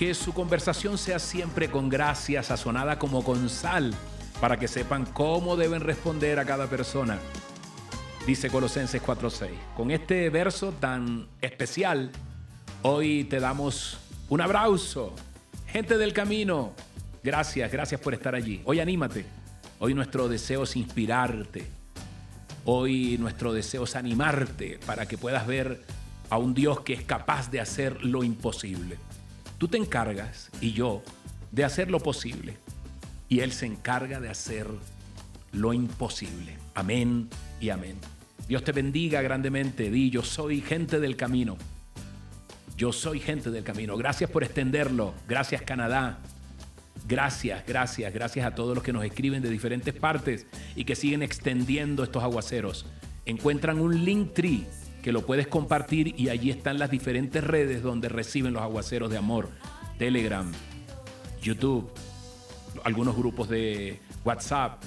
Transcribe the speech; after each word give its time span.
Que 0.00 0.14
su 0.14 0.32
conversación 0.32 0.96
sea 0.96 1.18
siempre 1.18 1.70
con 1.70 1.90
gracia, 1.90 2.42
sazonada 2.42 2.98
como 2.98 3.22
con 3.22 3.50
sal, 3.50 3.92
para 4.40 4.56
que 4.56 4.66
sepan 4.66 5.04
cómo 5.04 5.58
deben 5.58 5.82
responder 5.82 6.38
a 6.38 6.46
cada 6.46 6.68
persona. 6.68 7.18
Dice 8.26 8.48
Colosenses 8.48 9.02
4:6. 9.02 9.50
Con 9.76 9.90
este 9.90 10.30
verso 10.30 10.72
tan 10.72 11.28
especial, 11.42 12.12
hoy 12.80 13.24
te 13.24 13.40
damos 13.40 13.98
un 14.30 14.40
abrazo. 14.40 15.14
Gente 15.66 15.98
del 15.98 16.14
camino, 16.14 16.72
gracias, 17.22 17.70
gracias 17.70 18.00
por 18.00 18.14
estar 18.14 18.34
allí. 18.34 18.62
Hoy 18.64 18.80
anímate. 18.80 19.26
Hoy 19.80 19.92
nuestro 19.92 20.28
deseo 20.28 20.62
es 20.62 20.76
inspirarte. 20.76 21.66
Hoy 22.64 23.18
nuestro 23.18 23.52
deseo 23.52 23.84
es 23.84 23.94
animarte 23.96 24.80
para 24.86 25.04
que 25.04 25.18
puedas 25.18 25.46
ver 25.46 25.84
a 26.30 26.38
un 26.38 26.54
Dios 26.54 26.80
que 26.80 26.94
es 26.94 27.02
capaz 27.02 27.50
de 27.50 27.60
hacer 27.60 28.02
lo 28.02 28.24
imposible. 28.24 28.96
Tú 29.60 29.68
te 29.68 29.76
encargas, 29.76 30.48
y 30.62 30.72
yo, 30.72 31.02
de 31.52 31.64
hacer 31.64 31.90
lo 31.90 32.00
posible. 32.00 32.56
Y 33.28 33.40
Él 33.40 33.52
se 33.52 33.66
encarga 33.66 34.18
de 34.18 34.30
hacer 34.30 34.66
lo 35.52 35.74
imposible. 35.74 36.56
Amén 36.74 37.28
y 37.60 37.68
amén. 37.68 37.96
Dios 38.48 38.64
te 38.64 38.72
bendiga 38.72 39.20
grandemente. 39.20 39.90
Di, 39.90 40.08
yo 40.08 40.22
soy 40.22 40.62
gente 40.62 40.98
del 40.98 41.14
camino. 41.14 41.58
Yo 42.74 42.90
soy 42.90 43.20
gente 43.20 43.50
del 43.50 43.62
camino. 43.62 43.98
Gracias 43.98 44.30
por 44.30 44.44
extenderlo. 44.44 45.12
Gracias 45.28 45.60
Canadá. 45.60 46.20
Gracias, 47.06 47.62
gracias, 47.66 48.14
gracias 48.14 48.46
a 48.46 48.54
todos 48.54 48.74
los 48.74 48.82
que 48.82 48.94
nos 48.94 49.04
escriben 49.04 49.42
de 49.42 49.50
diferentes 49.50 49.92
partes 49.92 50.46
y 50.74 50.86
que 50.86 50.96
siguen 50.96 51.22
extendiendo 51.22 52.02
estos 52.02 52.22
aguaceros. 52.22 52.86
Encuentran 53.26 53.78
un 53.78 54.06
link 54.06 54.32
tree 54.32 54.66
que 55.02 55.12
lo 55.12 55.24
puedes 55.24 55.46
compartir 55.48 56.14
y 56.18 56.28
allí 56.28 56.50
están 56.50 56.78
las 56.78 56.90
diferentes 56.90 57.42
redes 57.42 57.82
donde 57.82 58.08
reciben 58.08 58.52
los 58.52 58.62
aguaceros 58.62 59.10
de 59.10 59.16
amor. 59.16 59.48
Telegram, 59.98 60.50
YouTube, 61.42 61.90
algunos 62.84 63.16
grupos 63.16 63.48
de 63.48 64.00
WhatsApp, 64.24 64.82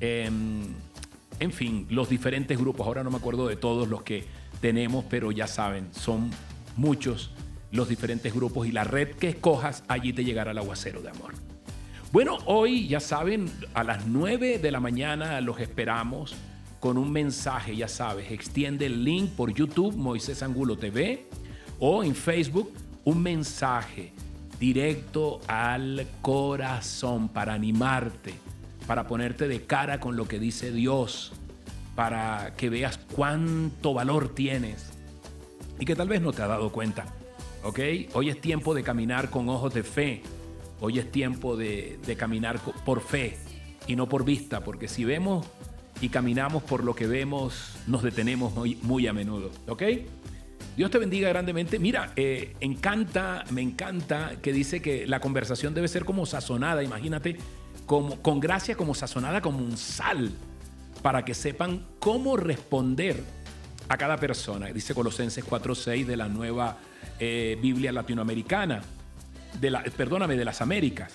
em, 0.00 0.62
en 1.38 1.52
fin, 1.52 1.86
los 1.90 2.08
diferentes 2.08 2.58
grupos. 2.58 2.86
Ahora 2.86 3.04
no 3.04 3.10
me 3.10 3.18
acuerdo 3.18 3.46
de 3.46 3.56
todos 3.56 3.88
los 3.88 4.02
que 4.02 4.24
tenemos, 4.60 5.04
pero 5.08 5.32
ya 5.32 5.46
saben, 5.46 5.88
son 5.92 6.30
muchos 6.76 7.32
los 7.72 7.88
diferentes 7.88 8.34
grupos 8.34 8.66
y 8.66 8.72
la 8.72 8.84
red 8.84 9.10
que 9.16 9.28
escojas, 9.28 9.84
allí 9.88 10.12
te 10.12 10.24
llegará 10.24 10.52
el 10.52 10.58
aguacero 10.58 11.02
de 11.02 11.10
amor. 11.10 11.34
Bueno, 12.12 12.38
hoy 12.46 12.88
ya 12.88 13.00
saben, 13.00 13.50
a 13.74 13.84
las 13.84 14.06
9 14.06 14.58
de 14.58 14.70
la 14.70 14.80
mañana 14.80 15.40
los 15.40 15.60
esperamos 15.60 16.34
con 16.80 16.98
un 16.98 17.10
mensaje, 17.10 17.76
ya 17.76 17.88
sabes, 17.88 18.30
extiende 18.30 18.86
el 18.86 19.04
link 19.04 19.30
por 19.30 19.52
YouTube, 19.52 19.96
Moisés 19.96 20.42
Angulo 20.42 20.76
TV, 20.76 21.26
o 21.78 22.02
en 22.04 22.14
Facebook, 22.14 22.72
un 23.04 23.22
mensaje 23.22 24.12
directo 24.58 25.40
al 25.46 26.06
corazón 26.22 27.28
para 27.28 27.54
animarte, 27.54 28.34
para 28.86 29.06
ponerte 29.06 29.48
de 29.48 29.64
cara 29.64 30.00
con 30.00 30.16
lo 30.16 30.26
que 30.26 30.38
dice 30.38 30.72
Dios, 30.72 31.32
para 31.94 32.54
que 32.56 32.70
veas 32.70 32.98
cuánto 32.98 33.94
valor 33.94 34.34
tienes 34.34 34.90
y 35.78 35.84
que 35.84 35.96
tal 35.96 36.08
vez 36.08 36.20
no 36.20 36.32
te 36.32 36.42
has 36.42 36.48
dado 36.48 36.70
cuenta. 36.70 37.06
¿Ok? 37.62 37.80
Hoy 38.14 38.28
es 38.28 38.40
tiempo 38.40 38.74
de 38.74 38.82
caminar 38.82 39.30
con 39.30 39.48
ojos 39.48 39.74
de 39.74 39.82
fe. 39.82 40.22
Hoy 40.80 40.98
es 40.98 41.10
tiempo 41.10 41.56
de, 41.56 41.98
caminar 42.18 42.60
por 42.84 43.00
fe 43.00 43.36
y 43.86 43.96
no 43.96 44.08
por 44.08 44.24
vista, 44.24 44.62
porque 44.62 44.88
si 44.88 45.04
vemos 45.04 45.46
y 46.00 46.08
caminamos 46.08 46.62
por 46.62 46.84
lo 46.84 46.94
que 46.94 47.06
vemos, 47.06 47.76
nos 47.86 48.02
detenemos 48.02 48.54
muy, 48.54 48.76
muy 48.82 49.06
a 49.06 49.12
menudo. 49.12 49.50
¿Ok? 49.68 49.82
Dios 50.76 50.90
te 50.90 50.98
bendiga 50.98 51.28
grandemente. 51.30 51.78
Mira, 51.78 52.12
eh, 52.16 52.54
encanta, 52.60 53.44
me 53.50 53.62
encanta 53.62 54.32
que 54.42 54.52
dice 54.52 54.82
que 54.82 55.06
la 55.06 55.20
conversación 55.20 55.72
debe 55.72 55.88
ser 55.88 56.04
como 56.04 56.26
sazonada, 56.26 56.82
imagínate, 56.82 57.38
como, 57.86 58.20
con 58.20 58.40
gracia 58.40 58.76
como 58.76 58.94
sazonada 58.94 59.40
como 59.40 59.58
un 59.58 59.78
sal, 59.78 60.30
para 61.02 61.24
que 61.24 61.32
sepan 61.32 61.86
cómo 61.98 62.36
responder 62.36 63.22
a 63.88 63.96
cada 63.96 64.18
persona. 64.18 64.66
Dice 64.66 64.94
Colosenses 64.94 65.44
4.6 65.46 66.04
de 66.04 66.16
la 66.16 66.28
nueva 66.28 66.78
eh, 67.18 67.58
Biblia 67.62 67.90
latinoamericana, 67.90 68.82
de 69.58 69.70
la, 69.70 69.82
perdóname, 69.82 70.36
de 70.36 70.44
las 70.44 70.60
Américas, 70.60 71.12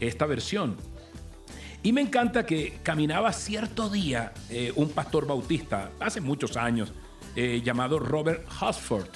esta 0.00 0.24
versión. 0.24 0.76
Y 1.82 1.92
me 1.92 2.00
encanta 2.00 2.44
que 2.44 2.78
caminaba 2.82 3.32
cierto 3.32 3.88
día 3.88 4.32
eh, 4.50 4.72
un 4.76 4.90
pastor 4.90 5.26
bautista, 5.26 5.92
hace 6.00 6.20
muchos 6.20 6.56
años, 6.56 6.92
eh, 7.36 7.62
llamado 7.64 7.98
Robert 7.98 8.46
Husford. 8.60 9.08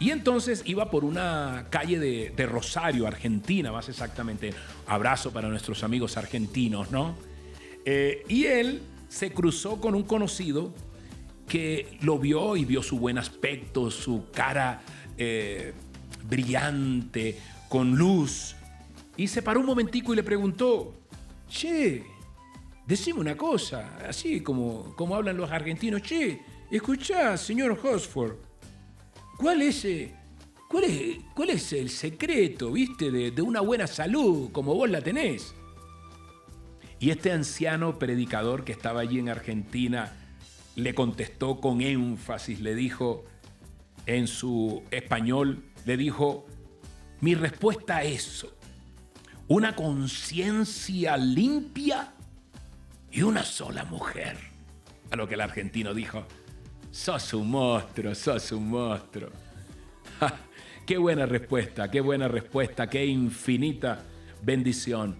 Y 0.00 0.10
entonces 0.10 0.62
iba 0.64 0.90
por 0.90 1.04
una 1.04 1.66
calle 1.70 1.98
de, 1.98 2.46
Rosario, 2.46 3.06
Argentina, 3.06 3.72
más 3.72 3.88
exactamente. 3.88 4.54
Abrazo 4.86 5.32
para 5.32 5.48
nuestros 5.48 5.82
amigos 5.82 6.16
argentinos, 6.16 6.90
¿no? 6.90 7.14
y 8.28 8.44
él 8.44 8.82
se 9.08 9.32
cruzó 9.32 9.80
con 9.80 9.94
un 9.94 10.02
conocido 10.02 10.74
que 11.48 11.96
lo 12.02 12.18
vio 12.18 12.56
y 12.56 12.64
vio 12.64 12.82
su 12.82 12.98
buen 12.98 13.18
aspecto, 13.18 13.90
su 13.90 14.26
cara 14.32 14.82
eh, 15.16 15.72
brillante, 16.28 17.38
con 17.68 17.96
luz, 17.96 18.54
y 19.16 19.26
se 19.26 19.42
paró 19.42 19.60
un 19.60 19.66
momentico 19.66 20.12
y 20.12 20.16
le 20.16 20.22
preguntó, 20.22 20.94
che, 21.48 22.04
decime 22.86 23.20
una 23.20 23.36
cosa, 23.36 23.98
así 24.08 24.40
como, 24.40 24.94
como 24.96 25.16
hablan 25.16 25.36
los 25.36 25.50
argentinos, 25.50 26.02
che, 26.02 26.40
escuchá, 26.70 27.36
señor 27.36 27.78
Hosford, 27.82 28.36
¿cuál 29.36 29.62
es, 29.62 29.84
eh, 29.84 30.14
cuál 30.68 30.84
es, 30.84 31.18
cuál 31.34 31.50
es 31.50 31.72
el 31.72 31.90
secreto, 31.90 32.72
viste, 32.72 33.10
de, 33.10 33.30
de 33.30 33.42
una 33.42 33.60
buena 33.60 33.86
salud 33.86 34.50
como 34.52 34.74
vos 34.74 34.88
la 34.88 35.00
tenés? 35.00 35.54
Y 37.00 37.10
este 37.10 37.32
anciano 37.32 37.98
predicador 37.98 38.64
que 38.64 38.72
estaba 38.72 39.00
allí 39.00 39.18
en 39.18 39.28
Argentina, 39.28 40.12
le 40.74 40.94
contestó 40.94 41.60
con 41.60 41.80
énfasis, 41.80 42.60
le 42.60 42.74
dijo 42.74 43.24
en 44.06 44.26
su 44.26 44.82
español, 44.90 45.64
le 45.84 45.96
dijo, 45.96 46.46
mi 47.20 47.34
respuesta 47.34 48.02
es 48.02 48.46
una 49.48 49.74
conciencia 49.74 51.16
limpia 51.16 52.12
y 53.10 53.22
una 53.22 53.42
sola 53.42 53.84
mujer. 53.84 54.36
A 55.10 55.16
lo 55.16 55.26
que 55.26 55.34
el 55.34 55.40
argentino 55.40 55.94
dijo, 55.94 56.26
sos 56.90 57.32
un 57.32 57.50
monstruo, 57.50 58.14
sos 58.14 58.52
un 58.52 58.68
monstruo. 58.68 59.30
qué 60.86 60.98
buena 60.98 61.24
respuesta, 61.24 61.90
qué 61.90 62.02
buena 62.02 62.28
respuesta, 62.28 62.88
qué 62.90 63.06
infinita 63.06 64.02
bendición. 64.42 65.16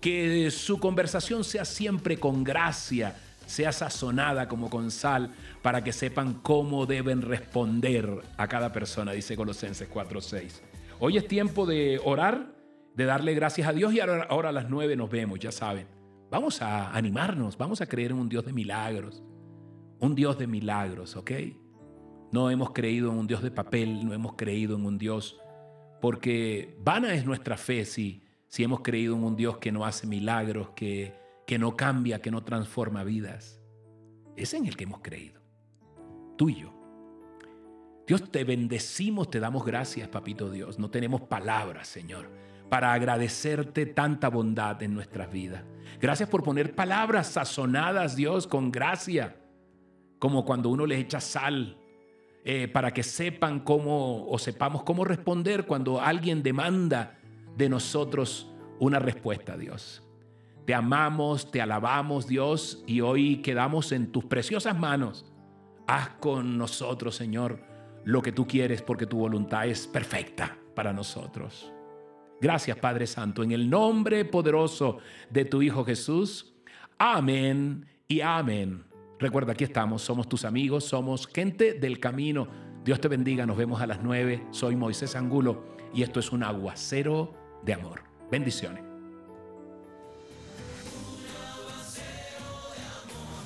Que 0.00 0.52
su 0.52 0.78
conversación 0.78 1.42
sea 1.42 1.64
siempre 1.64 2.18
con 2.18 2.44
gracia, 2.44 3.16
sea 3.46 3.72
sazonada 3.72 4.46
como 4.46 4.70
con 4.70 4.92
sal, 4.92 5.34
para 5.62 5.82
que 5.82 5.92
sepan 5.92 6.34
cómo 6.34 6.86
deben 6.86 7.22
responder 7.22 8.08
a 8.36 8.46
cada 8.46 8.72
persona, 8.72 9.10
dice 9.10 9.34
Colosenses 9.34 9.88
4:6. 9.88 10.60
Hoy 11.00 11.16
es 11.16 11.26
tiempo 11.26 11.66
de 11.66 12.00
orar, 12.04 12.54
de 12.94 13.04
darle 13.04 13.34
gracias 13.34 13.68
a 13.68 13.72
Dios 13.72 13.92
y 13.92 14.00
ahora, 14.00 14.48
a 14.48 14.52
las 14.52 14.68
9 14.68 14.96
nos 14.96 15.10
vemos, 15.10 15.38
ya 15.38 15.52
saben. 15.52 15.86
Vamos 16.30 16.62
a 16.62 16.94
animarnos, 16.94 17.56
vamos 17.56 17.80
a 17.80 17.86
creer 17.86 18.10
en 18.10 18.18
un 18.18 18.28
Dios 18.28 18.44
de 18.44 18.52
milagros, 18.52 19.22
un 20.00 20.14
Dios 20.14 20.38
de 20.38 20.46
milagros, 20.46 21.16
¿ok? 21.16 21.30
No 22.32 22.50
hemos 22.50 22.72
creído 22.72 23.10
en 23.10 23.18
un 23.18 23.26
Dios 23.26 23.42
de 23.42 23.50
papel, 23.50 24.04
no 24.04 24.12
hemos 24.12 24.34
creído 24.34 24.76
en 24.76 24.84
un 24.84 24.98
Dios, 24.98 25.38
porque 26.00 26.76
vana 26.82 27.14
es 27.14 27.24
nuestra 27.24 27.56
fe 27.56 27.84
si, 27.84 28.24
si 28.48 28.64
hemos 28.64 28.80
creído 28.80 29.14
en 29.14 29.24
un 29.24 29.36
Dios 29.36 29.58
que 29.58 29.70
no 29.70 29.84
hace 29.84 30.06
milagros, 30.06 30.70
que 30.70 31.24
que 31.46 31.58
no 31.58 31.76
cambia, 31.76 32.20
que 32.20 32.30
no 32.30 32.42
transforma 32.42 33.04
vidas. 33.04 33.60
Es 34.36 34.54
en 34.54 34.66
el 34.66 34.76
que 34.76 34.84
hemos 34.84 35.00
creído, 35.00 35.40
tú 36.36 36.48
y 36.48 36.56
yo. 36.62 36.72
Dios 38.06 38.30
te 38.30 38.44
bendecimos, 38.44 39.30
te 39.30 39.40
damos 39.40 39.64
gracias, 39.64 40.08
papito 40.08 40.50
Dios. 40.50 40.78
No 40.78 40.90
tenemos 40.90 41.22
palabras, 41.22 41.88
Señor, 41.88 42.28
para 42.68 42.92
agradecerte 42.92 43.86
tanta 43.86 44.28
bondad 44.28 44.82
en 44.82 44.94
nuestras 44.94 45.30
vidas. 45.30 45.62
Gracias 46.00 46.28
por 46.28 46.42
poner 46.42 46.74
palabras 46.74 47.28
sazonadas, 47.28 48.16
Dios, 48.16 48.46
con 48.46 48.70
gracia, 48.70 49.36
como 50.18 50.44
cuando 50.44 50.68
uno 50.68 50.86
les 50.86 51.00
echa 51.00 51.20
sal, 51.20 51.76
eh, 52.44 52.68
para 52.68 52.92
que 52.92 53.02
sepan 53.02 53.60
cómo 53.60 54.26
o 54.26 54.38
sepamos 54.38 54.82
cómo 54.82 55.04
responder 55.04 55.66
cuando 55.66 56.00
alguien 56.00 56.42
demanda 56.42 57.18
de 57.56 57.68
nosotros 57.68 58.50
una 58.78 58.98
respuesta, 58.98 59.56
Dios. 59.56 60.02
Te 60.66 60.74
amamos, 60.74 61.50
te 61.50 61.60
alabamos 61.60 62.26
Dios 62.26 62.82
y 62.86 63.00
hoy 63.00 63.42
quedamos 63.42 63.92
en 63.92 64.12
tus 64.12 64.24
preciosas 64.24 64.78
manos. 64.78 65.26
Haz 65.86 66.08
con 66.20 66.56
nosotros, 66.56 67.16
Señor, 67.16 67.60
lo 68.04 68.22
que 68.22 68.32
tú 68.32 68.46
quieres 68.46 68.82
porque 68.82 69.06
tu 69.06 69.18
voluntad 69.18 69.66
es 69.66 69.86
perfecta 69.86 70.56
para 70.74 70.92
nosotros. 70.92 71.73
Gracias, 72.40 72.76
Padre 72.78 73.06
Santo, 73.06 73.42
en 73.42 73.52
el 73.52 73.70
nombre 73.70 74.24
poderoso 74.24 74.98
de 75.30 75.44
tu 75.44 75.62
Hijo 75.62 75.84
Jesús. 75.84 76.54
Amén 76.98 77.86
y 78.08 78.20
amén. 78.20 78.84
Recuerda, 79.18 79.52
aquí 79.52 79.64
estamos, 79.64 80.02
somos 80.02 80.28
tus 80.28 80.44
amigos, 80.44 80.84
somos 80.84 81.26
gente 81.26 81.74
del 81.74 81.98
camino 82.00 82.48
Dios 82.84 83.00
te 83.00 83.08
bendiga, 83.08 83.46
nos 83.46 83.56
vemos 83.56 83.80
a 83.80 83.86
las 83.86 84.02
9. 84.02 84.48
Soy 84.50 84.76
Moisés 84.76 85.16
Angulo 85.16 85.64
y 85.94 86.02
esto 86.02 86.20
es 86.20 86.32
un 86.32 86.42
aguacero 86.42 87.32
de 87.64 87.72
amor. 87.72 88.02
Bendiciones. 88.30 88.93